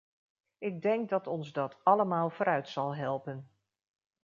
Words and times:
Ik 0.57 0.81
denk 0.81 1.09
dat 1.09 1.27
ons 1.27 1.51
dat 1.51 1.79
allemaal 1.83 2.29
vooruit 2.29 2.67
zal 2.69 2.95
helpen. 2.95 3.49